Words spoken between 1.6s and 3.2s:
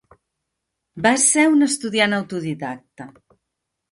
estudiant autodidacte.